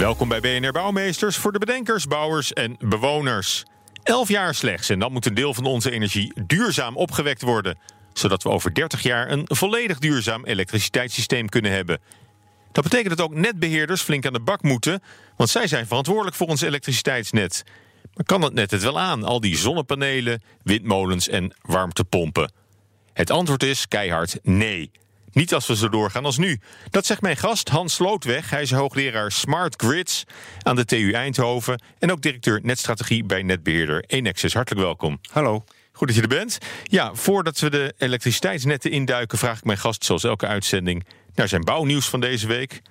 [0.00, 3.64] Welkom bij BNR Bouwmeesters voor de bedenkers, bouwers en bewoners.
[4.02, 7.78] Elf jaar slechts en dan moet een deel van onze energie duurzaam opgewekt worden.
[8.12, 12.00] Zodat we over 30 jaar een volledig duurzaam elektriciteitssysteem kunnen hebben.
[12.72, 15.02] Dat betekent dat ook netbeheerders flink aan de bak moeten,
[15.36, 17.62] want zij zijn verantwoordelijk voor ons elektriciteitsnet.
[18.14, 22.52] Maar kan dat net het wel aan, al die zonnepanelen, windmolens en warmtepompen?
[23.12, 24.90] Het antwoord is keihard nee.
[25.32, 26.60] Niet als we zo doorgaan als nu.
[26.90, 28.50] Dat zegt mijn gast Hans Slootweg.
[28.50, 30.24] Hij is hoogleraar Smart Grids
[30.62, 34.54] aan de TU Eindhoven en ook directeur netstrategie bij netbeheerder Enexis.
[34.54, 35.20] Hartelijk welkom.
[35.30, 35.64] Hallo.
[35.92, 36.58] Goed dat je er bent.
[36.82, 41.64] Ja, voordat we de elektriciteitsnetten induiken, vraag ik mijn gast, zoals elke uitzending, naar zijn
[41.64, 42.82] bouwnieuws van deze week.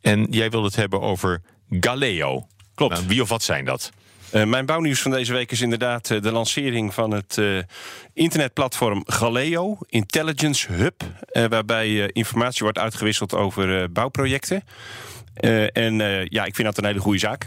[0.00, 2.46] En jij wilde het hebben over Galeo.
[2.74, 2.94] Klopt.
[2.94, 3.90] Nou, wie of wat zijn dat?
[4.34, 7.62] Uh, mijn bouwnieuws van deze week is inderdaad uh, de lancering van het uh,
[8.12, 11.02] internetplatform Galeo, Intelligence Hub,
[11.48, 14.62] waarbij informatie wordt uitgewisseld over bouwprojecten.
[15.72, 15.94] en
[16.28, 17.46] ja, ik vind dat een hele goede zaak.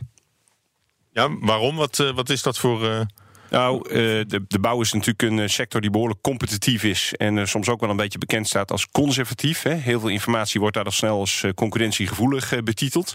[1.11, 1.75] Ja, waarom?
[1.75, 3.05] Wat, wat is dat voor
[3.49, 7.13] nou, de, de, bouw is natuurlijk een sector die behoorlijk competitief is.
[7.13, 9.61] En soms ook wel een beetje bekend staat als conservatief.
[9.61, 9.73] Hè.
[9.73, 13.13] Heel veel informatie wordt daar al snel als concurrentiegevoelig betiteld.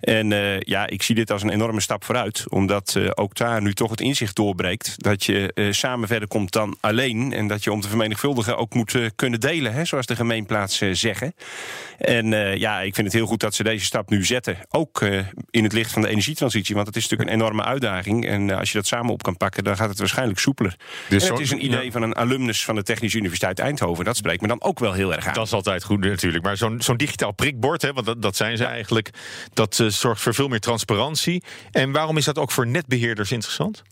[0.00, 0.28] En
[0.60, 2.44] ja, ik zie dit als een enorme stap vooruit.
[2.48, 4.94] Omdat ook daar nu toch het inzicht doorbreekt.
[4.96, 7.32] Dat je samen verder komt dan alleen.
[7.32, 9.72] En dat je om te vermenigvuldigen ook moet kunnen delen.
[9.72, 11.34] Hè, zoals de gemeenplaats zeggen.
[11.98, 14.56] En ja, ik vind het heel goed dat ze deze stap nu zetten.
[14.70, 15.02] Ook
[15.50, 16.74] in het licht van de energietransitie.
[16.74, 18.26] Want het is natuurlijk een enorme uitdaging.
[18.26, 20.76] En als je dat samen op kan pakken dan gaat het waarschijnlijk soepeler.
[21.08, 21.90] Dus en het is een idee ja.
[21.90, 24.04] van een alumnus van de Technische Universiteit Eindhoven.
[24.04, 25.34] Dat spreekt me dan ook wel heel erg aan.
[25.34, 26.44] Dat is altijd goed natuurlijk.
[26.44, 28.70] Maar zo'n zo'n digitaal prikbord, hè, want dat, dat zijn ze ja.
[28.70, 29.10] eigenlijk...
[29.54, 31.42] dat uh, zorgt voor veel meer transparantie.
[31.70, 33.82] En waarom is dat ook voor netbeheerders interessant?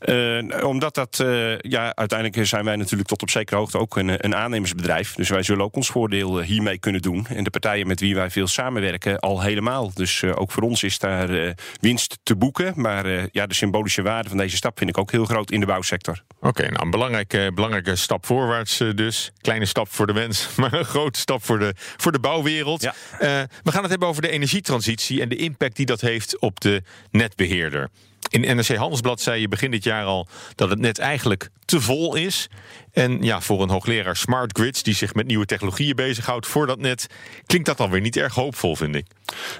[0.00, 1.18] Uh, omdat dat...
[1.22, 5.14] Uh, ja, uiteindelijk zijn wij natuurlijk tot op zekere hoogte ook een, een aannemersbedrijf.
[5.14, 7.26] Dus wij zullen ook ons voordeel hiermee kunnen doen.
[7.26, 9.90] En de partijen met wie wij veel samenwerken al helemaal.
[9.94, 12.72] Dus ook voor ons is daar winst te boeken.
[12.76, 15.66] Maar ja, de symbolische waarde van deze stap vind ik ook heel groot in de
[15.66, 16.22] bouwsector.
[16.36, 19.30] Oké, okay, nou een belangrijke, belangrijke stap voorwaarts dus.
[19.40, 22.82] Kleine stap voor de mens, maar een grote stap voor de, voor de bouwwereld.
[22.82, 22.94] Ja.
[23.12, 23.18] Uh,
[23.62, 26.82] we gaan het hebben over de energietransitie en de impact die dat heeft op de
[27.10, 27.90] netbeheerder.
[28.28, 32.14] In NRC Handelsblad zei je begin dit jaar al dat het net eigenlijk te vol
[32.14, 32.48] is.
[32.92, 36.78] En ja, voor een hoogleraar Smart Grids die zich met nieuwe technologieën bezighoudt voor dat
[36.78, 37.06] net,
[37.46, 39.06] klinkt dat dan weer niet erg hoopvol, vind ik.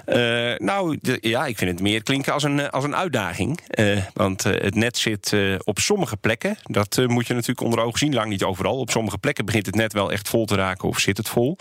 [0.05, 0.15] Uh,
[0.57, 3.59] nou, de, ja, ik vind het meer klinken als een, als een uitdaging.
[3.79, 6.57] Uh, want uh, het net zit op sommige plekken.
[6.63, 8.13] Dat moet je natuurlijk onder ogen zien.
[8.13, 8.77] Lang niet overal.
[8.77, 11.57] Op sommige plekken begint het net wel echt vol te raken of zit het vol.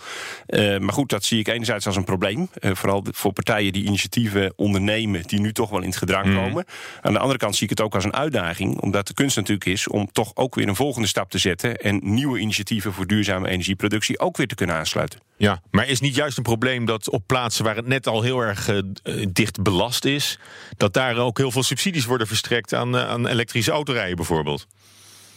[0.79, 2.49] maar goed, dat zie ik enerzijds als een probleem.
[2.61, 6.35] vooral voor partijen die initiatieven ondernemen, die nu toch wel in het gedrang mm.
[6.35, 6.65] komen.
[7.01, 8.81] Aan de andere kant zie ik het ook als een uitdaging.
[8.81, 11.62] Omdat de kunst natuurlijk is om toch ook weer een volgende stap te zetten.
[11.69, 15.21] En nieuwe initiatieven voor duurzame energieproductie ook weer te kunnen aansluiten.
[15.37, 18.41] Ja, maar is niet juist een probleem dat op plaatsen waar het net al heel
[18.41, 18.83] erg uh,
[19.33, 20.39] dicht belast is,
[20.77, 24.67] dat daar ook heel veel subsidies worden verstrekt aan, uh, aan elektrische autorijden bijvoorbeeld?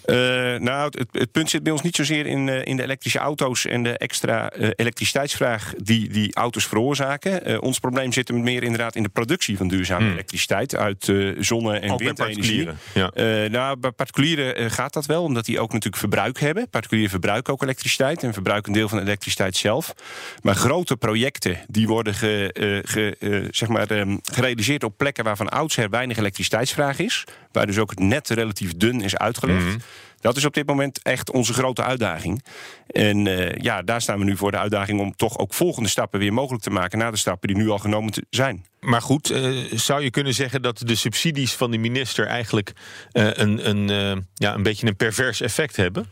[0.06, 0.16] Uh,
[0.60, 3.66] nou, het, het, punt zit bij ons niet zozeer in, uh, in de elektrische auto's
[3.66, 7.62] en de extra uh, elektriciteitsvraag die die auto's veroorzaken.
[7.62, 10.14] ons probleem zit hem meer inderdaad in de productie van duurzame hmm.
[10.14, 12.70] elektriciteit uit zonne- en ook windenergie.
[12.94, 13.12] Ja.
[13.48, 16.70] nou, bij particulieren gaat dat wel, omdat die ook natuurlijk verbruik hebben.
[16.70, 19.94] Particulieren verbruiken ook elektriciteit en verbruiken een deel van de elektriciteit zelf.
[20.42, 25.90] Maar grote projecten die worden ge, ge, zeg maar, um, gerealiseerd op plekken waarvan oudsher
[25.90, 29.64] weinig elektriciteitsvraag is, waar dus ook het net relatief dun is uitgelegd.
[29.64, 29.82] Mm -hmm.
[30.20, 32.44] Dat is op dit moment echt onze grote uitdaging.
[32.88, 36.20] En uh, ja, daar staan we nu voor de uitdaging om toch ook volgende stappen
[36.20, 38.66] weer mogelijk te maken na de stappen die nu al genomen zijn.
[38.80, 42.72] Maar goed, uh, zou je kunnen zeggen dat de subsidies van de minister eigenlijk
[43.14, 46.06] uh, een, een, ja, een beetje een pervers effect hebben?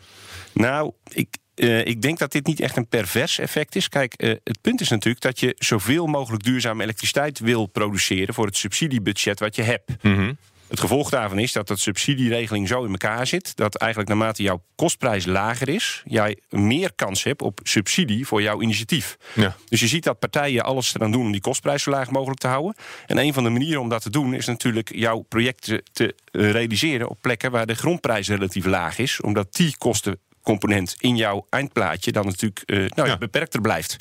[0.54, 3.90] Nou, ik, uh, ik denk dat dit niet echt een pervers effect is.
[3.90, 8.46] Kijk, uh, het punt is natuurlijk dat je zoveel mogelijk duurzame elektriciteit wil produceren voor
[8.46, 10.04] het subsidiebudget wat je hebt.
[10.04, 10.38] Mm -hmm.
[10.74, 14.64] Het gevolg daarvan is dat de subsidieregeling zo in elkaar zit dat eigenlijk naarmate jouw
[14.76, 19.18] kostprijs lager is, jij meer kans hebt op subsidie voor jouw initiatief.
[19.36, 19.56] Ja.
[19.70, 22.48] Dus je ziet dat partijen alles eraan doen om die kostprijs zo laag mogelijk te
[22.48, 22.76] houden.
[23.06, 27.10] En een van de manieren om dat te doen is natuurlijk jouw projecten te realiseren
[27.10, 32.12] op plekken waar de grondprijs relatief laag is, omdat die kosten component in jouw eindplaatje
[32.12, 33.18] dan natuurlijk uh, nou, ja.
[33.18, 33.98] beperkter blijft.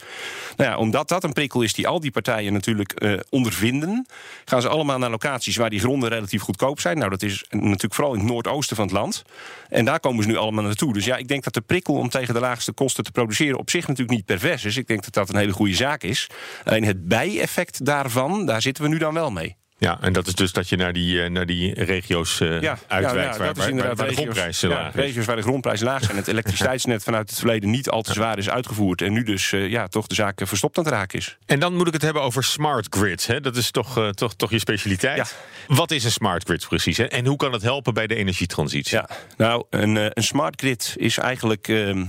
[0.56, 4.06] Nou ja, omdat dat een prikkel is die al die partijen natuurlijk uh, ondervinden,
[4.44, 6.98] gaan ze allemaal naar locaties waar die gronden relatief goedkoop zijn.
[6.98, 9.22] Nou, dat is natuurlijk vooral in het noordoosten van het land.
[9.68, 10.92] En daar komen ze nu allemaal naartoe.
[10.92, 13.70] Dus ja, ik denk dat de prikkel om tegen de laagste kosten te produceren op
[13.70, 14.76] zich natuurlijk niet pervers is.
[14.76, 16.26] Ik denk dat dat een hele goede zaak is.
[16.64, 19.56] Alleen het bijeffect daarvan, daar zitten we nu dan wel mee.
[19.82, 22.78] Ja, en dat is dus dat je naar die, uh, naar die regio's uh, ja,
[22.86, 24.94] uitwijkt ja, ja, waar, waar, waar, de grondprijzen laag is.
[24.94, 26.16] Regio's waar de grondprijzen laag zijn.
[26.16, 29.02] Het elektriciteitsnet vanuit het verleden niet al te zwaar is uitgevoerd.
[29.02, 31.36] En nu dus uh, ja, toch de zaak verstopt aan het raken is.
[31.46, 33.26] En dan moet ik het hebben over smart grids.
[33.26, 33.40] Hè?
[33.40, 35.36] Dat is toch, toch, toch je specialiteit.
[35.66, 36.96] Wat is een smart grid precies?
[36.96, 37.04] Hè?
[37.04, 38.96] En hoe kan het helpen bij de energietransitie?
[38.96, 42.04] Ja, nou, een, een smart grid is eigenlijk ehm,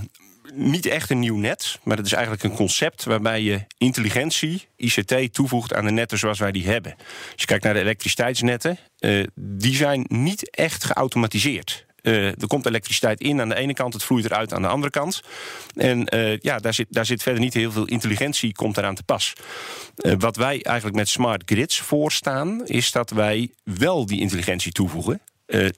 [0.54, 5.34] niet echt een nieuw net, maar het is eigenlijk een concept waarbij je intelligentie, ICT,
[5.34, 6.94] toevoegt aan de netten zoals wij die hebben.
[7.32, 11.86] Als je kijkt naar de elektriciteitsnetten, uh, die zijn niet echt geautomatiseerd.
[12.02, 14.90] Uh, er komt elektriciteit in aan de ene kant, het vloeit eruit aan de andere
[14.90, 15.22] kant.
[15.74, 19.02] En uh, ja, daar zit, daar zit verder niet heel veel intelligentie komt eraan te
[19.02, 19.32] pas.
[19.94, 25.20] Wat wij eigenlijk met smart grids voorstaan, is dat wij wel die intelligentie toevoegen.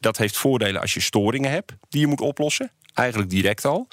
[0.00, 3.88] dat heeft voordelen als je storingen hebt die je moet oplossen eigenlijk direct al.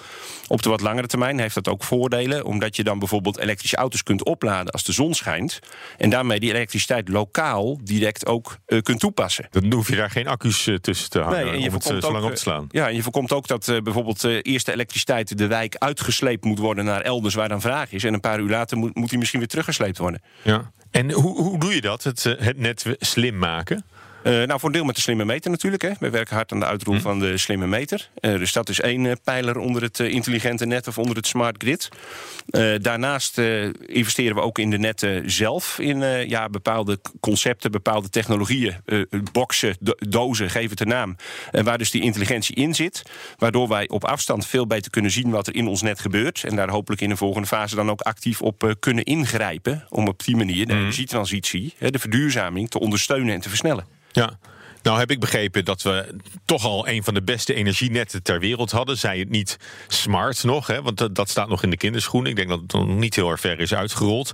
[0.47, 4.03] Op de wat langere termijn heeft dat ook voordelen, omdat je dan bijvoorbeeld elektrische auto's
[4.03, 5.59] kunt opladen als de zon schijnt.
[5.97, 9.47] En daarmee die elektriciteit lokaal direct ook uh, kunt toepassen.
[9.49, 11.91] Dan hoef je daar geen accu's uh, tussen te hangen nee, en je om het
[11.91, 12.67] uh, zo lang op te slaan.
[12.69, 16.85] Ja, en je voorkomt ook dat bijvoorbeeld eerst de elektriciteit de wijk uitgesleept moet worden
[16.85, 18.03] naar elders waar dan vraag is.
[18.03, 20.21] En een paar uur later moet, moet die misschien weer teruggesleept worden.
[20.41, 20.71] Ja.
[20.91, 23.85] En hoe, hoe doe je dat, het, het net slim maken?
[24.23, 25.81] Uh, nou, voor een deel met de slimme meter natuurlijk.
[25.81, 25.91] Hè.
[25.99, 27.01] We werken hard aan de uitrol hm.
[27.01, 28.09] van de slimme meter.
[28.21, 31.55] Uh, dus dat is één uh, pijler onder het intelligente net of onder het smart
[31.57, 31.89] grid.
[32.81, 33.37] daarnaast
[33.85, 35.79] investeren we ook in de netten zelf.
[35.79, 35.99] In
[36.29, 38.75] ja, bepaalde concepten, bepaalde technologieën.
[39.31, 39.77] boxen,
[40.09, 41.15] dozen, geef het een naam.
[41.51, 43.01] waar dus die intelligentie in zit.
[43.37, 46.43] Waardoor wij op afstand veel beter kunnen zien wat er in ons net gebeurt.
[46.43, 49.85] En daar hopelijk in de volgende fase dan ook actief op kunnen ingrijpen.
[49.89, 50.79] Om op die manier de hm.
[50.79, 54.01] energietransitie, de verduurzaming, te ondersteunen en te versnellen.
[54.13, 54.39] Ja.
[54.83, 56.15] Nou heb ik begrepen dat we
[56.45, 58.97] toch al een van de beste energienetten ter wereld hadden.
[58.97, 59.57] Zij het niet
[59.87, 62.29] smart nog, hè, want dat staat nog in de kinderschoenen.
[62.29, 64.31] Ik denk dat het nog niet heel erg ver is uitgerold.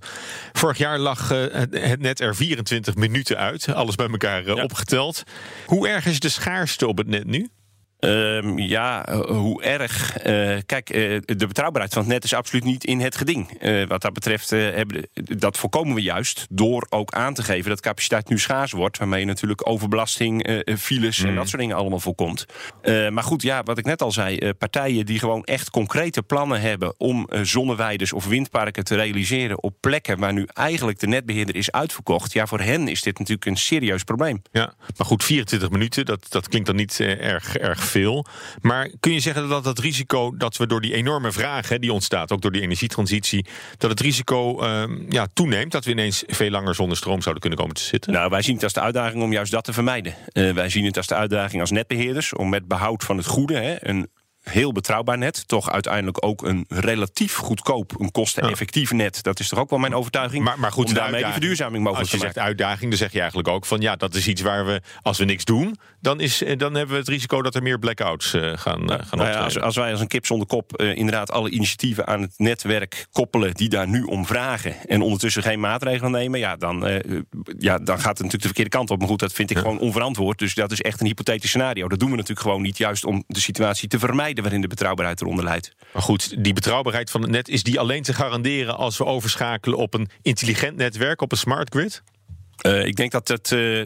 [0.54, 5.24] Vorig jaar lag uh, het net er 24 minuten uit, alles bij elkaar uh, opgeteld.
[5.66, 7.50] Hoe erg is de schaarste op het net nu?
[8.00, 10.26] Um, ja, eh, hoe erg.
[10.26, 13.62] Uh, kijk, uh, de betrouwbaarheid van het net is absoluut niet in het geding.
[13.62, 17.82] Uh, wat dat betreft, hebben, dat voorkomen we juist door ook aan te geven dat
[17.82, 18.98] capaciteit nu schaars wordt.
[18.98, 21.36] Waarmee je natuurlijk overbelasting, files en mm.
[21.36, 22.46] dat soort dingen allemaal voorkomt.
[22.84, 26.94] maar goed, ja, wat ik net al zei, partijen die gewoon echt concrete plannen hebben
[26.98, 32.34] om zonneweiders of windparken te realiseren op plekken waar nu eigenlijk de netbeheerder is uitverkocht.
[32.34, 34.42] Ja, voor hen is dit natuurlijk een serieus probleem.
[34.52, 38.26] Ja, maar goed, 24 minuten, dat, dat klinkt dan niet erg, erg veel.
[38.62, 41.94] Maar kun je zeggen dat het risico dat we door die enorme vraag hè, die
[41.94, 43.46] ontstaat, ook door die energietransitie,
[43.78, 47.60] dat het risico uh, ja, toeneemt dat we ineens veel langer zonder stroom zouden kunnen
[47.60, 48.14] komen te zitten?
[48.14, 50.16] Nou, wij zien het als de uitdaging om juist dat te vermijden.
[50.34, 53.58] Uh, wij zien het als de uitdaging als netbeheerders om met behoud van het goede
[53.58, 54.10] hè, een
[54.50, 55.48] heel betrouwbaar net.
[55.48, 59.24] Toch uiteindelijk ook een relatief goedkoop, een kosteneffectief net.
[59.24, 60.44] Dat is toch ook wel mijn overtuiging.
[60.44, 62.28] Maar, maar goed, om daarmee de verduurzaming mogelijk te maken.
[62.28, 64.66] Als je zegt uitdaging, dan zeg je eigenlijk ook van ja, dat is iets waar
[64.66, 67.64] we, als we niks doen, dan, is, eh, dan hebben we het risico dat er
[67.64, 70.48] meer blackouts uh, gaan, uh, gaan nou ja, als, als, wij als een kip zonder
[70.48, 75.02] kop uh, inderdaad alle initiatieven aan het netwerk koppelen die daar nu om vragen en
[75.02, 77.02] ondertussen geen maatregelen nemen, ja, dan,
[77.58, 79.00] ja, dan gaat het natuurlijk de verkeerde kant op.
[79.00, 80.40] Maar goed, dat vind ik gewoon onverantwoord.
[80.40, 81.88] Dus dat is echt een hypothetisch scenario.
[81.88, 85.22] Dat doen we natuurlijk gewoon niet, juist om de situatie te vermijden waarin de betrouwbaarheid
[85.22, 85.72] eronder leidt.
[85.94, 89.78] Maar goed, die betrouwbaarheid van het net, is die alleen te garanderen als we overschakelen
[89.78, 92.04] op een intelligent netwerk, op een smart grid?
[92.66, 93.86] Uh, ik denk dat het uh,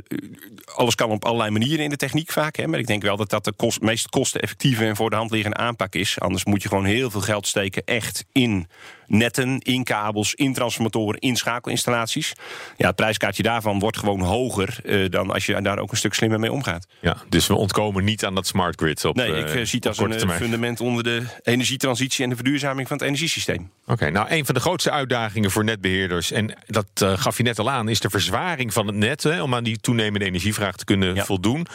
[0.65, 2.55] alles kan op allerlei manieren in de techniek vaak.
[2.55, 5.31] Hè, maar ik denk wel dat dat de kost, meest kosteneffectieve en voor de hand
[5.31, 6.19] liggende aanpak is.
[6.19, 8.67] Anders moet je gewoon heel veel geld steken echt in
[9.07, 12.33] netten, in kabels, in transformatoren, in schakelinstallaties.
[12.77, 16.13] Ja, het prijskaartje daarvan wordt gewoon hoger uh, dan als je daar ook een stuk
[16.13, 16.88] slimmer mee omgaat.
[17.01, 19.88] Ja, dus we ontkomen niet aan dat smart grid op Nee, ik uh, zie het
[19.88, 20.39] als een termijn.
[20.39, 23.72] fundament onder de energietransitie en de verduurzaming van het energiesysteem.
[23.86, 27.60] Oké, nou een van de grootste uitdagingen voor netbeheerders, en dat uh, gaf je net
[27.60, 30.86] al aan, is de verzwaring van het net hè, om aan die toenemende energievraag te
[30.86, 31.25] kunnen ja.
[31.25, 31.67] voldoen.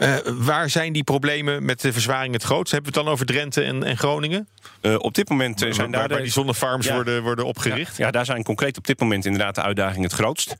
[0.00, 2.72] Uh, waar zijn die problemen met de verzwaring het grootst?
[2.72, 4.48] Hebben we het dan over Drenthe en, en Groningen?
[4.82, 7.96] Uh, op dit moment zijn waar, daar waar die zonnefarms ja, worden, worden opgericht.
[7.96, 10.56] Ja, ja, daar zijn concreet op dit moment inderdaad de uitdagingen het grootst.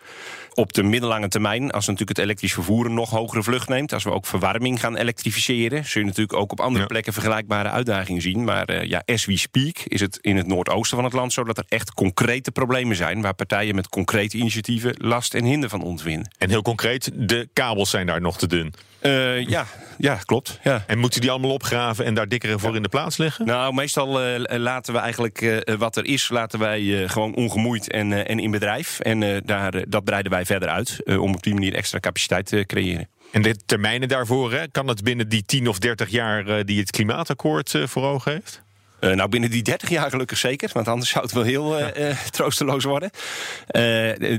[0.55, 4.05] Op de middellange termijn, als natuurlijk het elektrisch vervoer een nog hogere vlucht neemt, als
[4.05, 6.87] we ook verwarming gaan elektrificeren, zul je natuurlijk ook op andere ja.
[6.87, 8.45] plekken vergelijkbare uitdagingen zien.
[8.45, 11.45] Maar uh, ja, as we speak is het in het noordoosten van het land zo
[11.45, 15.83] dat er echt concrete problemen zijn waar partijen met concrete initiatieven last en hinder van
[15.83, 16.31] ontwinnen.
[16.39, 18.75] En heel concreet, de kabels zijn daar nog te dun.
[19.27, 19.67] Uh, Uh, ja,
[19.99, 20.59] ja, klopt.
[20.63, 20.85] Ja.
[20.87, 23.47] En moeten die allemaal opgraven en daar dikkere voor in de plaats leggen?
[23.47, 24.21] Nou, meestal
[24.59, 29.01] laten we eigenlijk wat er is, laten wij gewoon ongemoeid en, en in bedrijf.
[29.01, 33.09] En daar, dat breiden wij verder uit om op die manier extra capaciteit te creëren.
[33.33, 36.91] En de termijnen daarvoor, hè, kan het binnen die 10 of 30 jaar die het
[36.91, 38.65] klimaatakkoord voor ogen heeft?
[39.01, 42.19] Uh, nou, binnen die 30 jaar gelukkig zeker, want anders zou het wel heel uh,
[42.31, 43.11] troosteloos worden.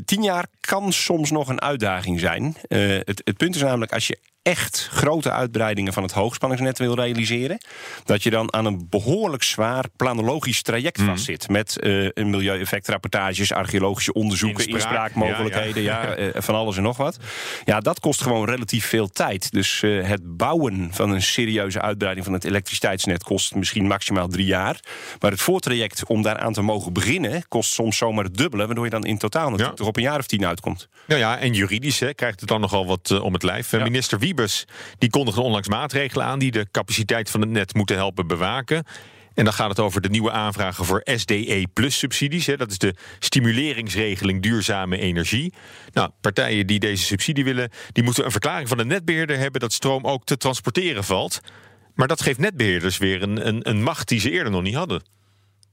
[0.05, 2.55] tien jaar kan soms nog een uitdaging zijn.
[2.67, 7.57] Het, het, punt is namelijk, als je echt grote uitbreidingen van het hoogspanningsnet wil realiseren,
[8.03, 11.05] dat je dan aan een behoorlijk zwaar planologisch traject mm.
[11.05, 11.49] vastzit.
[11.49, 16.41] Met uh, milieueffectrapportages, archeologische onderzoeken, inspraakmogelijkheden, ja, ja.
[16.41, 17.17] van alles en nog wat.
[17.65, 19.51] Ja, dat kost gewoon relatief veel tijd.
[19.51, 24.79] Dus het bouwen van een serieuze uitbreiding van het elektriciteitsnet kost misschien maximaal drie jaar.
[25.19, 28.89] Maar het voortraject om daaraan te mogen beginnen kost soms zomaar het dubbele, waardoor je
[28.91, 30.87] dan in totaal natuurlijk toch op een jaar of tien uitkomt.
[31.07, 33.71] Ja, ja en juridisch hè, krijgt het dan nogal wat om het lijf.
[33.71, 34.19] Minister
[34.97, 38.83] Die kondigde onlangs maatregelen aan die de capaciteit van het net moeten helpen bewaken.
[39.33, 42.45] En dan gaat het over de nieuwe aanvragen voor SDE Plus subsidies.
[42.45, 42.57] Hè.
[42.57, 45.53] Dat is de stimuleringsregeling duurzame energie.
[45.93, 49.73] Nou, partijen die deze subsidie willen, die moeten een verklaring van de netbeheerder hebben dat
[49.73, 51.39] stroom ook te transporteren valt.
[51.95, 55.16] Maar dat geeft netbeheerders weer een, een, een macht die ze eerder nog niet hadden.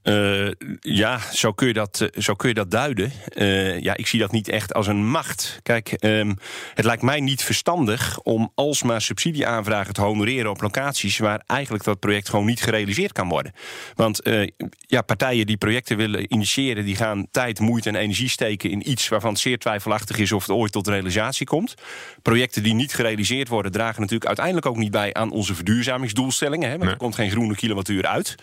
[0.05, 3.11] Uh, ja, zo kun je dat, eh, zo kun je dat duiden.
[3.33, 5.59] Uh, ja, ik zie dat niet echt als een macht.
[5.63, 6.37] Kijk, um,
[6.73, 11.99] het lijkt mij niet verstandig om alsmaar subsidieaanvragen te honoreren op locaties waar eigenlijk dat
[11.99, 13.53] project gewoon niet gerealiseerd kan worden.
[13.95, 14.47] Want uh,
[14.87, 19.07] ja, partijen die projecten willen initiëren, die gaan tijd, moeite en energie steken in iets
[19.07, 21.75] waarvan het zeer twijfelachtig is of het ooit tot realisatie komt.
[22.21, 26.69] Projecten die niet gerealiseerd worden, dragen natuurlijk uiteindelijk ook niet bij aan onze verduurzamingsdoelstellingen.
[26.69, 28.35] Hè, want er komt geen groene kilowattuur uit.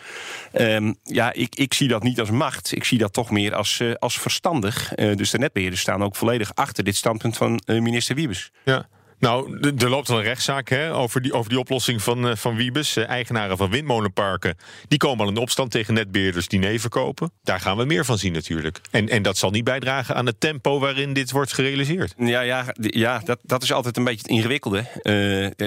[0.53, 2.77] Um, ja, ik ik, zie dat niet als macht.
[2.77, 4.97] Ik zie dat toch meer als, uh, als verstandig.
[4.97, 8.51] Uh, dus de netbeheerders staan ook volledig achter dit standpunt van uh, minister Wiebes.
[8.65, 8.89] Ja.
[9.23, 12.97] Nou, er loopt een rechtszaak hè, over, die, over die oplossing van, van Wiebes.
[12.97, 14.57] eigenaren van windmolenparken
[14.89, 17.33] die komen al in opstand tegen netbeheerders die nee verkopen.
[17.43, 18.81] Daar gaan we meer van zien natuurlijk.
[18.91, 22.15] En, en dat zal niet bijdragen aan het tempo waarin dit wordt gerealiseerd.
[22.17, 24.85] Ja, ja, ja dat, dat is altijd een beetje het ingewikkelde.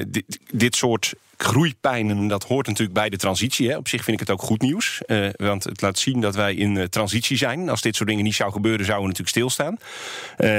[0.08, 3.70] dit, dit soort groeipijnen, dat hoort natuurlijk bij de transitie.
[3.70, 3.78] Hè.
[3.78, 5.02] Op zich vind ik het ook goed nieuws.
[5.36, 7.70] Want het laat zien dat wij in transitie zijn.
[7.70, 9.78] Als dit soort dingen niet zou gebeuren, zouden we natuurlijk stilstaan.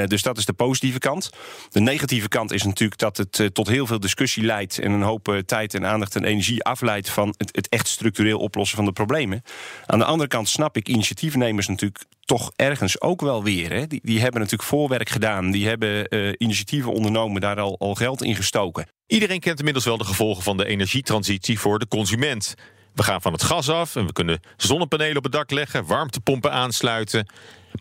[0.09, 1.31] Dus dat is de positieve kant.
[1.71, 4.79] De negatieve kant is natuurlijk dat het tot heel veel discussie leidt...
[4.79, 7.11] en een hoop tijd en aandacht en energie afleidt...
[7.11, 9.43] van het, het echt structureel oplossen van de problemen.
[9.87, 13.73] Aan de andere kant snap ik initiatiefnemers natuurlijk toch ergens ook wel weer.
[13.73, 13.87] Hè.
[13.87, 15.51] Die, die hebben natuurlijk voorwerk gedaan.
[15.51, 16.07] Die hebben
[16.43, 18.87] initiatieven ondernomen, daar al, al geld in gestoken.
[19.07, 22.55] Iedereen kent inmiddels wel de gevolgen van de energietransitie voor de consument.
[22.97, 26.53] We gaan van het gas af en we kunnen zonnepanelen op het dak leggen, warmtepompen
[26.53, 27.27] aansluiten.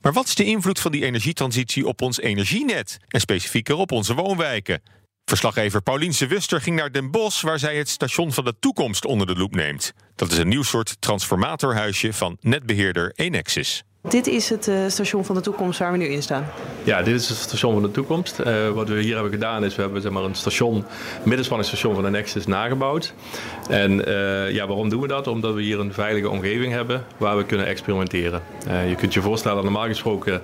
[0.01, 4.13] Maar wat is de invloed van die energietransitie op ons energienet en specifieker op onze
[4.13, 4.81] woonwijken?
[5.25, 9.27] Verslaggever Pauliense Wuster ging naar Den Bosch, waar zij het station van de toekomst onder
[9.27, 9.93] de loep neemt.
[10.15, 13.83] Dat is een nieuw soort transformatorhuisje van netbeheerder Enexis.
[14.09, 16.45] Dit is het uh, station van de toekomst waar we nu in staan.
[16.83, 18.39] Ja, dit is het station van de toekomst.
[18.39, 20.85] Uh, wat we hier hebben gedaan is, we hebben zeg maar, een station,
[21.23, 23.13] middenspanningsstation van de Nexus nagebouwd.
[23.69, 25.27] En uh, ja, waarom doen we dat?
[25.27, 28.41] Omdat we hier een veilige omgeving hebben waar we kunnen experimenteren.
[28.87, 30.41] je kunt je voorstellen, normaal gesproken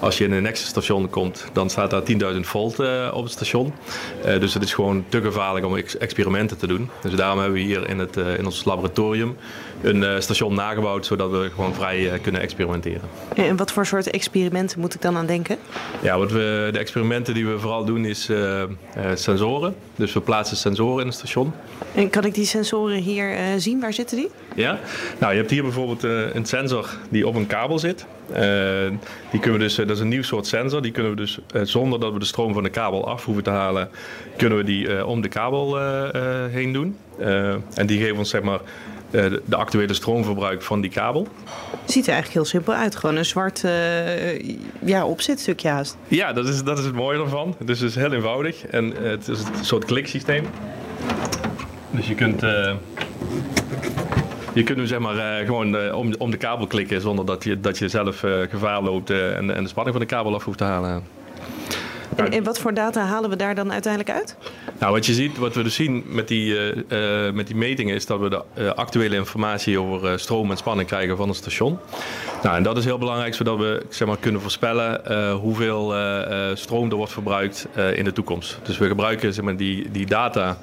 [0.00, 2.02] als je in een Nexus station komt, dan staat daar
[2.34, 2.78] 10.000 volt
[3.12, 3.74] op het station.
[4.22, 6.90] Dus het is gewoon te gevaarlijk om ex experimenten te doen.
[7.02, 9.36] Dus daarom hebben we hier in, het, in ons laboratorium
[9.84, 13.08] een station nagebouwd, zodat we gewoon vrij kunnen experimenteren.
[13.36, 15.56] En wat voor soort experimenten moet ik dan aan denken?
[16.02, 18.30] Ja, wat we, de experimenten die we vooral doen is
[19.14, 19.74] sensoren.
[19.96, 21.52] Dus we plaatsen sensoren in het station.
[21.94, 23.80] En kan ik die sensoren hier zien?
[23.80, 24.28] Waar zitten die?
[24.54, 24.78] Ja,
[25.18, 26.02] nou je hebt hier bijvoorbeeld
[26.34, 28.06] een sensor die op een kabel zit.
[29.30, 30.82] Die kunnen we dus, dat is een nieuw soort sensor.
[30.82, 33.50] Die kunnen we dus zonder dat we de stroom van de kabel af hoeven te
[33.50, 33.88] halen,
[34.36, 35.78] kunnen we die om de kabel
[36.50, 36.96] heen doen.
[37.74, 38.60] en die geven ons zeg maar
[39.14, 41.28] de, de actuele stroomverbruik van die kabel.
[41.84, 42.96] Ziet er eigenlijk heel simpel uit.
[42.96, 43.64] Gewoon een zwart
[44.84, 45.96] ja, opzetstukje haast.
[46.08, 47.56] Ja, dat is, dat is het mooie ervan.
[47.64, 48.66] Dus het is heel eenvoudig.
[48.66, 50.46] En het is een soort kliksysteem.
[51.90, 52.42] Dus je kunt
[54.54, 57.44] je kunt nu zeg maar uh, gewoon uh, om, om de kabel klikken zonder dat
[57.44, 60.44] je, dat je zelf uh, gevaar loopt en, en de spanning van de kabel af
[60.44, 61.02] hoeft te halen.
[62.16, 64.36] En, en, wat voor data halen we daar dan uiteindelijk uit?
[64.78, 66.56] Nou, wat je ziet, wat we dus zien met die,
[67.32, 71.28] met die metingen, is dat we de actuele informatie over stroom en spanning krijgen van
[71.28, 71.78] het station.
[72.42, 75.00] Nou, en dat is heel belangrijk, zodat we zeg maar, kunnen voorspellen
[75.32, 75.94] hoeveel
[76.54, 78.58] stroom er wordt verbruikt in de toekomst.
[78.62, 80.58] Dus we gebruiken zeg maar, die, die data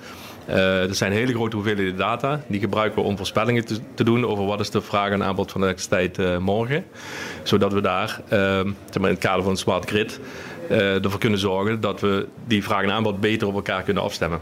[0.49, 2.41] uh, er zijn hele grote hoeveelheden data.
[2.47, 5.51] Die gebruiken we om voorspellingen te, te doen over wat is de vraag en aanbod
[5.51, 6.85] van de elektriciteit uh, morgen.
[7.43, 10.19] Zodat we daar, uh, zeg maar in het kader van een smart grid,
[10.69, 14.39] ervoor kunnen zorgen dat we die vraag en aanbod beter op elkaar kunnen afstemmen.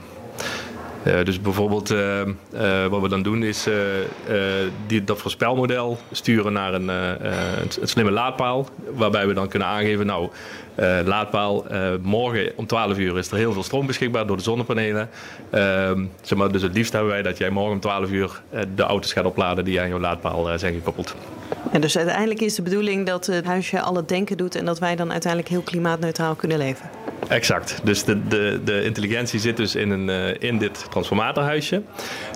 [1.07, 2.19] Uh, dus bijvoorbeeld uh,
[2.53, 3.67] uh, wat we dan doen is
[4.87, 8.67] die, dat voorspelmodel sturen naar een, een, slimme laadpaal.
[8.93, 10.29] Waarbij we dan kunnen aangeven, nou
[11.05, 11.65] laadpaal,
[12.01, 15.09] morgen om 12 uur is er heel veel stroom beschikbaar door de zonnepanelen.
[15.49, 18.41] Ehm, zeg maar, dus het liefst hebben wij dat jij morgen om 12 uur
[18.75, 21.15] de auto's gaat opladen die aan jouw laadpaal zijn gekoppeld.
[21.71, 24.79] En dus uiteindelijk is de bedoeling dat het huisje al het denken doet en dat
[24.79, 26.89] wij dan uiteindelijk heel klimaatneutraal kunnen leven.
[27.29, 27.79] Exact.
[27.83, 31.81] Dus de, de, de intelligentie zit dus in, een, uh, in dit transformatorhuisje.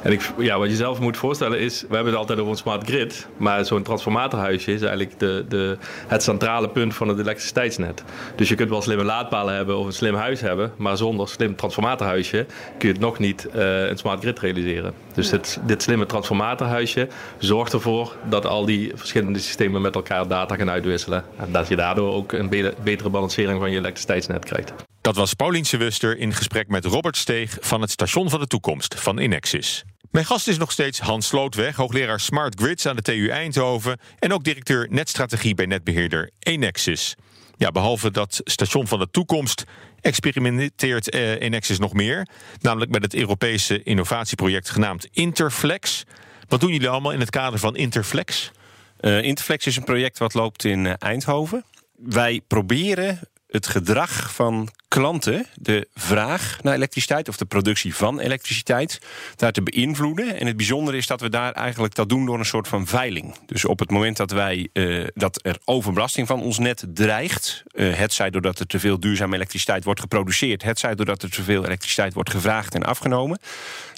[0.04, 2.58] En ik, ja, wat je zelf moet voorstellen is, we hebben het altijd over een
[2.58, 3.28] smart grid.
[3.38, 8.04] Maar zo'n transformatorhuisje is eigenlijk de, de, het centrale punt van het elektriciteitsnet.
[8.36, 10.72] Dus je kunt wel slimme laadpalen hebben of een slim huis hebben.
[10.78, 12.46] Maar zonder slim transformatorhuisje
[12.78, 14.94] kun je het nog niet uh, een smart grid realiseren.
[15.14, 17.08] Dus dit, dit slimme transformatorhuisje
[17.38, 21.24] zorgt ervoor dat al die verschillende systemen met elkaar data gaan uitwisselen.
[21.38, 22.50] En dat je daardoor ook een
[22.84, 24.83] betere balancering van je elektriciteitsnet krijgt.
[25.04, 29.00] Dat was Pauliense Wuster in gesprek met Robert Steeg van het Station van de Toekomst
[29.00, 29.84] van Inexis.
[30.12, 34.34] Mijn gast is nog steeds Hans Slootweg, hoogleraar Smart Grids aan de TU Eindhoven en
[34.34, 37.16] ook directeur netstrategie bij netbeheerder Enexis.
[37.58, 39.64] Ja, behalve dat Station van de Toekomst
[40.02, 42.28] experimenteert eh, Enexis nog meer,
[42.60, 46.04] namelijk met het Europese innovatieproject genaamd Interflex.
[46.48, 48.52] Wat doen jullie allemaal in het kader van Interflex?
[49.00, 51.66] Uh, Interflex is een project wat loopt in uh, Eindhoven.
[51.96, 59.02] Wij proberen het gedrag van klanten de vraag naar elektriciteit of de productie van elektriciteit
[59.36, 60.40] daar te beïnvloeden.
[60.40, 63.36] En het bijzondere is dat we daar eigenlijk dat doen door een soort van veiling.
[63.46, 67.96] Dus op het moment dat wij uh, dat er overbelasting van ons net dreigt, uh,
[67.96, 71.44] het zij doordat er te veel duurzame elektriciteit wordt geproduceerd, het zij doordat er te
[71.44, 73.40] veel elektriciteit wordt gevraagd en afgenomen,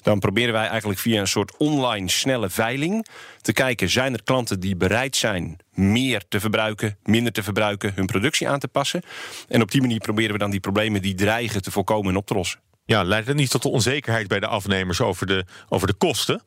[0.02, 3.06] dan proberen wij eigenlijk via een soort online snelle veiling
[3.40, 8.06] te kijken: zijn er klanten die bereid zijn meer te verbruiken, minder te verbruiken, hun
[8.06, 9.02] productie aan te passen?
[9.48, 12.26] En op die manier proberen we dan die problemen die dreigen te voorkomen en op
[12.26, 12.60] te lossen.
[12.84, 16.42] Ja, leidt het niet tot de onzekerheid bij de afnemers over de, over de kosten?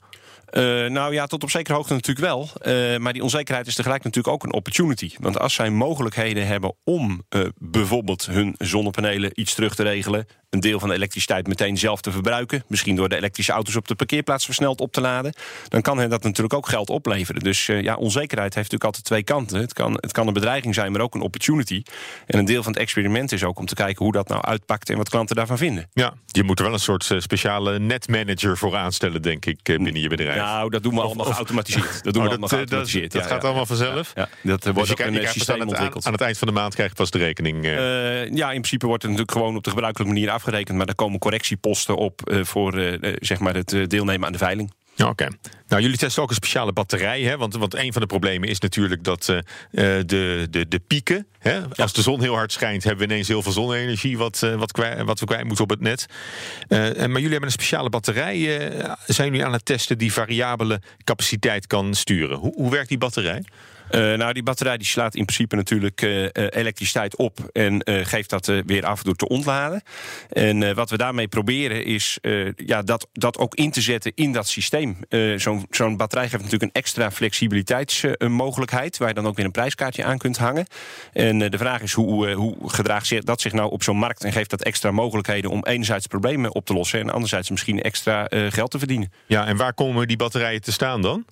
[0.52, 2.50] Uh, nou ja, tot op zekere hoogte natuurlijk wel.
[2.62, 5.12] Uh, maar die onzekerheid is tegelijk natuurlijk ook een opportunity.
[5.20, 10.60] Want als zij mogelijkheden hebben om uh, bijvoorbeeld hun zonnepanelen iets terug te regelen, een
[10.60, 12.64] deel van de elektriciteit meteen zelf te verbruiken.
[12.68, 15.34] Misschien door de elektrische auto's op de parkeerplaats versneld op te laden.
[15.68, 17.42] Dan kan hen dat natuurlijk ook geld opleveren.
[17.42, 19.60] Dus ja, onzekerheid heeft natuurlijk altijd twee kanten.
[19.60, 21.84] Het kan, het kan een bedreiging zijn, maar ook een opportunity.
[22.26, 24.90] En een deel van het experiment is ook om te kijken hoe dat nou uitpakt
[24.90, 25.90] en wat klanten daarvan vinden.
[25.94, 30.10] Ja, je moet er wel een soort speciale netmanager voor aanstellen, denk ik, binnen je
[30.10, 30.39] bedrijf.
[30.42, 32.04] Nou, dat doen we allemaal geautomatiseerd.
[32.04, 33.12] Dat doen we oh, allemaal dat, geautomatiseerd.
[33.12, 34.12] Dat, gaat allemaal vanzelf?
[34.16, 36.06] Ja, dat wordt dus ook een systeem ontwikkeld.
[36.06, 37.66] Aan, het eind van de maand krijg je pas de rekening.
[37.66, 40.78] ja, in principe wordt het natuurlijk gewoon op de gebruikelijke manier afgerekend.
[40.78, 44.72] Maar er komen correctieposten op voor zeg maar het deelnemen aan de veiling.
[45.00, 45.10] Oké.
[45.10, 45.30] Okay.
[45.68, 47.22] Nou, jullie testen ook een speciale batterij.
[47.22, 47.38] Hè?
[47.38, 49.40] Want, want een van de problemen is natuurlijk dat uh,
[49.72, 51.28] de, de, de pieken.
[51.40, 51.54] Hè?
[51.54, 51.68] Ja.
[51.76, 54.72] Als de zon heel hard schijnt, hebben we ineens heel veel zonne-energie wat, uh, wat,
[54.72, 56.06] kwijt, wat we kwijt moeten op het net.
[56.70, 58.38] maar jullie hebben een speciale batterij.
[59.06, 62.38] zijn jullie aan het testen die variabele capaciteit kan sturen?
[62.38, 63.44] Hoe, hoe werkt die batterij?
[63.92, 68.46] Uh, nou, die batterij die slaat in principe natuurlijk uh, elektriciteit op en geeft dat
[68.66, 69.82] weer af door te ontladen.
[70.30, 72.18] En wat we daarmee proberen is
[72.56, 74.98] ja, dat, dat ook in te zetten in dat systeem.
[75.36, 80.04] Zo'n zo'n batterij geeft natuurlijk een extra flexibiliteitsmogelijkheid, waar je dan ook weer een prijskaartje
[80.04, 80.66] aan kunt hangen.
[81.14, 84.50] En de vraag is hoe, hoe gedraagt dat zich nou op zo'n markt en geeft
[84.50, 88.78] dat extra mogelijkheden om enerzijds problemen op te lossen en anderzijds misschien extra geld te
[88.78, 89.12] verdienen.
[89.26, 91.26] Ja, en waar komen die batterijen te staan dan?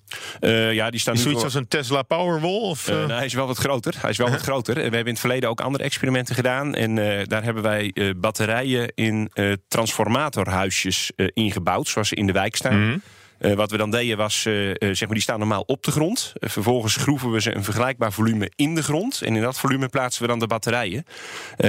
[0.72, 2.47] ja, die staan is zoiets als een Tesla Powerwall?
[2.48, 3.94] Of, uh, nou, hij is wel wat groter.
[4.00, 4.74] Hij is wel wat groter.
[4.74, 6.74] We hebben in het verleden ook andere experimenten gedaan.
[6.74, 9.30] En uh, daar hebben wij batterijen in
[9.68, 12.88] transformatorhuisjes ingebouwd, zoals ze in de wijk staan.
[12.88, 13.02] Mm.
[13.38, 15.90] Uh, wat we dan deden was, uh, uh, zeg maar, die staan normaal op de
[15.90, 16.32] grond.
[16.40, 19.22] vervolgens schroeven we ze een vergelijkbaar volume in de grond.
[19.22, 21.04] En in dat volume plaatsen we dan de batterijen.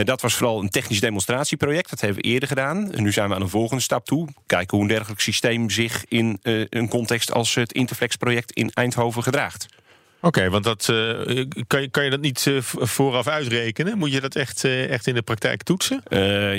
[0.03, 1.89] dat was vooral een technisch demonstratieproject.
[1.89, 2.91] Dat hebben we eerder gedaan.
[2.91, 4.27] En nu zijn we aan een volgende stap toe.
[4.45, 6.39] Kijken hoe een dergelijk systeem zich in
[6.69, 9.67] een context als het Interflex-project in Eindhoven gedraagt.
[10.21, 13.97] Oké, okay, want dat, uh, kan, je, kan je dat niet uh, vooraf uitrekenen?
[13.97, 16.03] Moet je dat echt, uh, echt in de praktijk toetsen?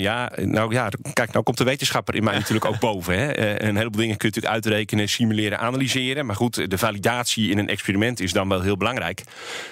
[0.00, 3.18] ja, nou ja, kijk, nou komt de wetenschapper in mij natuurlijk ook boven.
[3.18, 3.60] Hè.
[3.62, 6.26] een heleboel dingen kun je natuurlijk uitrekenen, simuleren, analyseren.
[6.26, 9.22] Maar goed, de validatie in een experiment is dan wel heel belangrijk.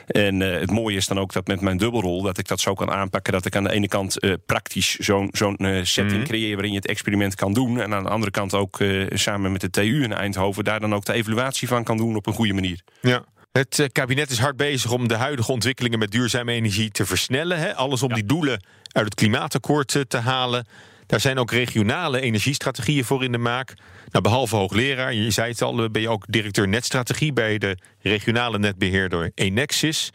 [0.07, 2.91] En het mooie is dan ook dat met mijn dubbelrol, dat ik dat zo kan
[2.91, 3.33] aanpakken.
[3.33, 6.25] Dat ik aan de ene kant praktisch zo'n zo'n setting mm.
[6.25, 7.81] creëer waarin je het experiment kan doen.
[7.81, 11.05] En aan de andere kant ook samen met de TU in Eindhoven daar dan ook
[11.05, 12.81] de evaluatie van kan doen op een goede manier.
[13.01, 13.25] Ja.
[13.53, 17.59] Het eh, kabinet is hard bezig om de huidige ontwikkelingen met duurzame energie te versnellen.
[17.59, 17.75] Hè?
[17.75, 18.15] Alles om ja.
[18.15, 20.67] die doelen uit het klimaatakkoord eh, te halen.
[21.07, 23.75] Daar zijn ook regionale energiestrategieën voor in de maak.
[24.11, 28.59] Nou, behalve hoogleraar, je zei het al, ben je ook directeur netstrategie bij de regionale
[28.59, 30.11] netbeheerder Enexis.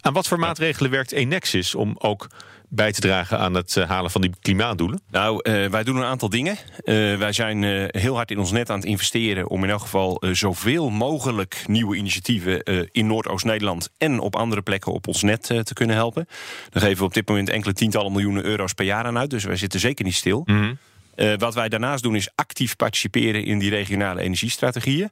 [0.00, 2.26] Aan wat voor maatregelen werkt Enexis om ook
[2.68, 5.00] bij te dragen aan het eh, halen van die klimaatdoelen?
[5.10, 6.56] Nou, uh, wij doen een aantal dingen.
[6.84, 10.22] Uh, wij zijn heel hard in ons net aan het investeren om in elk geval
[10.32, 15.96] zoveel mogelijk nieuwe initiatieven in Noordoost-Nederland en op andere plekken op ons net te kunnen
[15.96, 16.28] helpen.
[16.70, 19.30] Daar geven we op dit moment enkele tientallen miljoenen euro's per jaar aan uit.
[19.30, 20.42] Dus wij zitten zeker niet stil.
[20.44, 20.78] Mm
[21.18, 25.10] uh, wat wij daarnaast doen is actief participeren in die regionale energiestrategieën.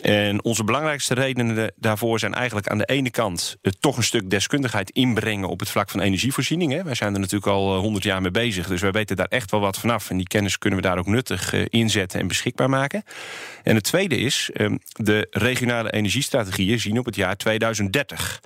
[0.00, 4.30] En onze belangrijkste redenen daarvoor zijn eigenlijk aan de ene kant uh, toch een stuk
[4.30, 6.72] deskundigheid inbrengen op het vlak van energievoorziening.
[6.72, 6.82] Hè.
[6.84, 9.60] Wij zijn er natuurlijk al honderd jaar mee bezig, dus wij weten daar echt wel
[9.60, 10.10] wat vanaf.
[10.10, 13.04] En die kennis kunnen we daar ook nuttig inzetten en beschikbaar maken.
[13.62, 18.40] En het tweede is, ehm, de regionale energiestrategieën zien op het jaar 2030.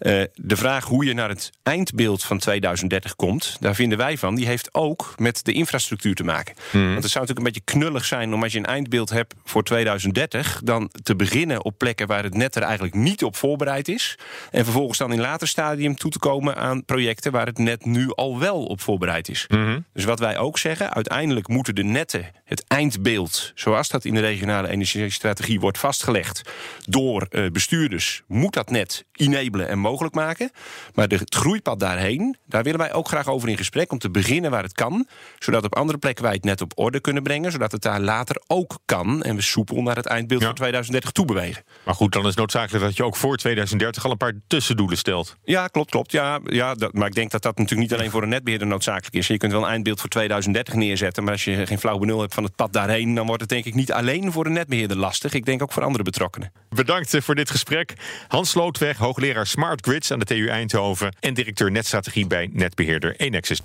[0.00, 4.34] Uh, de vraag hoe je naar het eindbeeld van 2030 komt, daar vinden wij van,
[4.34, 6.54] die heeft ook met de infrastructuur te maken.
[6.70, 6.92] Hmm.
[6.92, 9.62] Want het zou natuurlijk een beetje knullig zijn om als je een eindbeeld hebt voor
[9.62, 14.18] 2030, dan te beginnen op plekken waar het net er eigenlijk niet op voorbereid is.
[14.50, 18.12] En vervolgens dan in later stadium toe te komen aan projecten waar het net nu
[18.14, 19.44] al wel op voorbereid is.
[19.48, 19.84] Hmm.
[19.92, 24.20] Dus wat wij ook zeggen, uiteindelijk moeten de netten, het eindbeeld, zoals dat in de
[24.20, 26.42] regionale energiestrategie wordt vastgelegd
[26.86, 30.50] door uh, bestuurders, moet dat net enablen en mogelijk maken.
[30.94, 33.92] Maar de, het groeipad daarheen, daar willen wij ook graag over in gesprek.
[33.92, 35.06] Om te beginnen waar het kan.
[35.38, 37.52] Zodat op andere plekken wij het net op orde kunnen brengen.
[37.52, 39.22] Zodat het daar later ook kan.
[39.22, 40.46] En we soepel naar het eindbeeld ja.
[40.46, 41.64] van 2030 toe bewegen.
[41.84, 44.98] Maar goed, dan is het noodzakelijk dat je ook voor 2030 al een paar tussendoelen
[44.98, 45.36] stelt.
[45.44, 46.12] Ja, klopt, klopt.
[46.12, 49.14] Ja, ja, dat, maar ik denk dat dat natuurlijk niet alleen voor een netbeheerder noodzakelijk
[49.14, 49.26] is.
[49.26, 51.24] Je kunt wel een eindbeeld voor 2030 neerzetten.
[51.24, 53.14] Maar als je geen flauw benul hebt van het pad daarheen.
[53.14, 55.32] dan wordt het denk ik niet alleen voor een netbeheerder lastig.
[55.32, 56.52] Ik denk ook voor andere betrokkenen.
[56.68, 57.92] Bedankt voor dit gesprek.
[58.28, 63.62] Hans Slootweg, hoogleraar Smart Grids aan de TU Eindhoven en directeur netstrategie bij netbeheerder Enexis.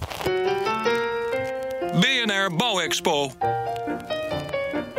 [2.00, 3.32] BNR Bouwexpo.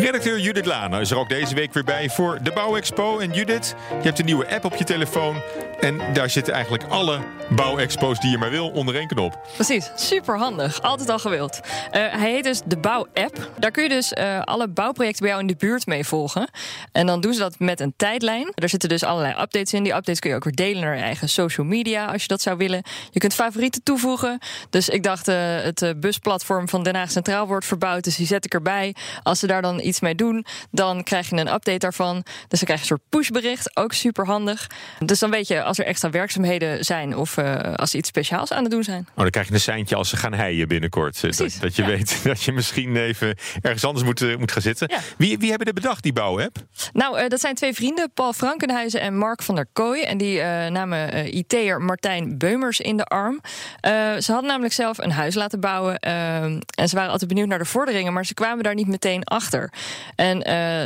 [0.01, 3.19] Redacteur Judith Lana is er ook deze week weer bij voor de Bouwexpo.
[3.19, 5.43] En Judith, je hebt een nieuwe app op je telefoon.
[5.81, 9.39] En daar zitten eigenlijk alle bouwexpo's die je maar wil onder één knop.
[9.55, 10.83] Precies, super handig.
[10.83, 11.61] Altijd al gewild.
[11.65, 13.51] Uh, hij heet dus de Bouw-app.
[13.59, 16.51] Daar kun je dus uh, alle bouwprojecten bij jou in de buurt mee volgen.
[16.93, 18.53] En dan doen ze dat met een tijdlijn.
[18.55, 19.83] Er zitten dus allerlei updates in.
[19.83, 22.41] Die updates kun je ook weer delen naar je eigen social media als je dat
[22.41, 22.83] zou willen.
[23.11, 24.39] Je kunt favorieten toevoegen.
[24.71, 28.05] Dus ik dacht, uh, het busplatform van Den Haag Centraal wordt verbouwd.
[28.05, 28.95] Dus die zet ik erbij.
[29.23, 32.15] Als ze daar dan iets mee doen, dan krijg je een update daarvan.
[32.49, 33.77] Dus dan krijg je een soort pushbericht.
[33.77, 34.71] Ook super handig.
[34.99, 38.53] Dus dan weet je als er extra werkzaamheden zijn of uh, als ze iets speciaals
[38.53, 39.07] aan het doen zijn.
[39.11, 41.21] Oh, dan krijg je een seintje als ze gaan heien binnenkort.
[41.21, 41.89] Dat, dat, je ja.
[41.89, 44.89] weet dat je misschien even ergens anders moet, uh, moet gaan zitten.
[44.91, 44.99] Ja.
[45.17, 46.57] Wie, wie hebben dit bedacht, die bouwapp?
[46.93, 50.03] Nou, uh, dat zijn twee vrienden, Paul Frankenhuizen en Mark van der Kooi.
[50.03, 53.41] En die namen IT'er Martijn Beumers in de arm.
[53.83, 55.99] ze hadden namelijk zelf een huis laten bouwen.
[55.99, 59.73] en ze waren altijd benieuwd naar de vorderingen, maar ze kwamen daar niet meteen achter.
[60.17, 60.39] En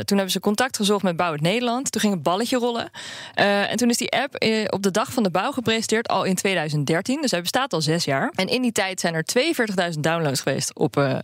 [0.05, 1.91] toen hebben ze contact gezocht met Bouw het Nederland.
[1.91, 2.89] Toen ging het balletje rollen.
[3.33, 7.21] en toen is die app op de dag van de bouw gepresenteerd, al in 2013.
[7.21, 8.31] Dus hij bestaat al zes jaar.
[8.35, 9.25] En in die tijd zijn er
[9.93, 11.21] 42.000 downloads geweest op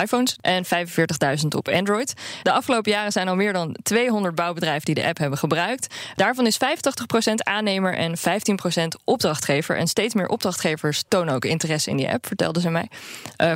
[0.00, 2.14] iPhones en 45.000 op Android.
[2.42, 5.94] De afgelopen jaren zijn al meer dan 200 bouwbedrijven die de app hebben gebruikt.
[6.16, 8.22] Daarvan is 85% aannemer en 15%
[9.04, 9.76] opdrachtgever.
[9.76, 12.88] En steeds meer opdrachtgevers tonen ook interesse in die app, vertelden ze mij.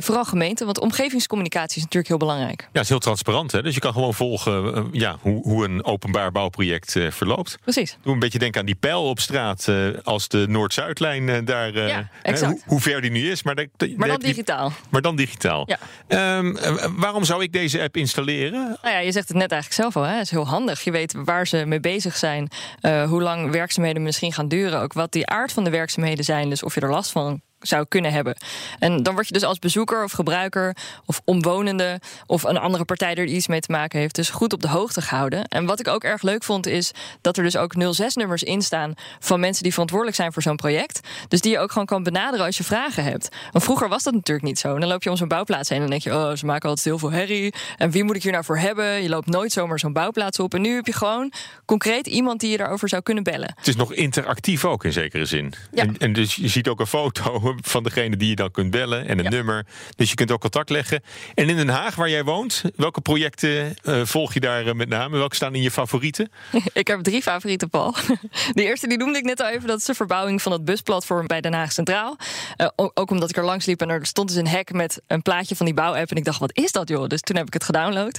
[0.01, 2.61] Vooral gemeenten, want omgevingscommunicatie is natuurlijk heel belangrijk.
[2.61, 3.54] Ja, het is heel transparant.
[3.55, 3.61] Hè?
[3.61, 7.57] Dus je kan gewoon volgen ja, hoe, hoe een openbaar bouwproject verloopt.
[7.61, 7.97] Precies.
[8.01, 9.69] Doe een beetje denken aan die pijl op straat
[10.03, 11.77] als de Noord-Zuidlijn daar.
[11.77, 12.51] Ja, exact.
[12.51, 13.43] Hoe, hoe, ver die nu is.
[13.43, 14.67] Maar, de, maar dan digitaal.
[14.67, 15.67] Die, maar dan digitaal.
[16.07, 16.37] Ja.
[16.37, 16.57] Um,
[16.95, 18.77] waarom zou ik deze app installeren?
[18.81, 20.09] Nou ja, je zegt het net eigenlijk zelf al.
[20.09, 20.15] Hè?
[20.15, 20.81] Het is heel handig.
[20.81, 22.49] Je weet waar ze mee bezig zijn.
[22.81, 24.79] Hoe lang werkzaamheden misschien gaan duren.
[24.81, 26.49] Ook wat die aard van de werkzaamheden zijn.
[26.49, 28.35] Dus of je er last van zou kunnen hebben.
[28.79, 30.75] En dan word je dus als bezoeker of gebruiker
[31.05, 34.61] of omwonende of een andere partij er iets mee te maken heeft, dus goed op
[34.61, 35.45] de hoogte gehouden.
[35.47, 38.93] En wat ik ook erg leuk vond, is dat er dus ook 06-nummers in staan
[39.19, 40.99] van mensen die verantwoordelijk zijn voor zo'n project.
[41.27, 43.35] Dus die je ook gewoon kan benaderen als je vragen hebt.
[43.51, 44.73] Want vroeger was dat natuurlijk niet zo.
[44.73, 46.69] En dan loop je om zo'n bouwplaats heen en dan denk je, oh, ze maken
[46.69, 47.53] altijd heel veel herrie.
[47.77, 49.03] En wie moet ik hier nou voor hebben?
[49.03, 50.53] Je loopt nooit zomaar zo'n bouwplaats op.
[50.53, 51.31] En nu heb je gewoon
[51.65, 53.53] concreet iemand die je daarover zou kunnen bellen.
[53.55, 55.53] Het is nog interactief ook in zekere zin.
[55.71, 55.83] Ja.
[55.83, 59.07] En, en dus je ziet ook een foto van degene die je dan kunt bellen
[59.07, 59.29] en een Ja.
[59.29, 59.65] nummer.
[59.95, 61.03] Dus je kunt ook contact leggen.
[61.33, 64.89] En in Den Haag, waar jij woont, welke projecten eh, volg je daar eh, met
[64.89, 65.17] name?
[65.17, 66.31] Welke staan in je favorieten?
[66.73, 67.95] Ik heb drie favorieten, Paul.
[68.53, 69.67] De eerste die noemde ik net al even.
[69.67, 72.17] Dat is de verbouwing van het busplatform bij Den Haag Centraal.
[72.57, 75.21] Eh, ook omdat ik er langs liep en er stond dus een hek met een
[75.21, 76.11] plaatje van die bouwapp.
[76.11, 77.07] En ik dacht, wat is dat joh?
[77.07, 78.17] Dus toen heb ik het gedownload.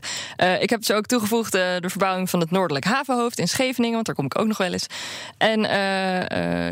[0.61, 3.95] Ik heb ze ook toegevoegd de verbouwing van het Noordelijk Havenhoofd in Scheveningen.
[3.95, 4.87] Want daar kom ik ook nog wel eens.
[5.39, 5.61] En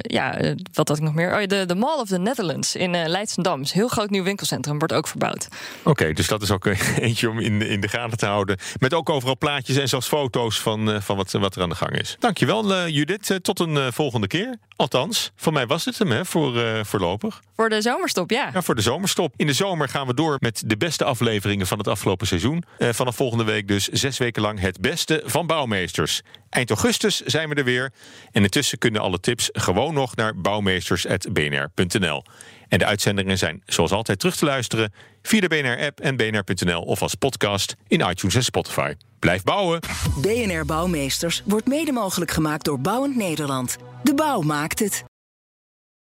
[0.00, 1.40] ja, wat had ik nog meer?
[1.40, 3.60] Oh, de, de Mall of the Netherlands In uh, Leidsendam.
[3.60, 5.48] Is een heel groot nieuw winkelcentrum, wordt ook verbouwd.
[5.82, 6.64] Oké, dus dat is ook
[6.98, 8.58] eentje om in, in de gaten te houden.
[8.78, 11.74] Met ook overal plaatjes en zelfs foto's van, uh, van wat, wat er aan de
[11.74, 12.16] gang is.
[12.18, 14.58] Dankjewel uh, Judith, tot een volgende keer.
[14.76, 17.42] Althans, voor mij was het hem hè, voor, voorlopig.
[17.56, 18.50] Voor de zomerstop, ja.
[18.52, 19.34] Ja, voor de zomerstop.
[19.36, 22.64] In de zomer gaan we door met de beste afleveringen van het afgelopen seizoen.
[22.78, 26.22] vanaf volgende week dus zes weken lang het beste van bouwmeesters.
[26.54, 27.92] Eind augustus zijn we er weer.
[28.32, 32.24] En intussen kunnen alle tips gewoon nog naar bouwmeesters.bnr.nl.
[32.68, 37.02] En de uitzendingen zijn zoals altijd terug te luisteren via de BNR-app en bnr.nl of
[37.02, 38.94] als podcast in iTunes en Spotify.
[39.18, 39.80] Blijf bouwen!
[40.16, 43.76] BNR Bouwmeesters wordt mede mogelijk gemaakt door Bouwend Nederland.
[44.02, 45.04] De bouw maakt het.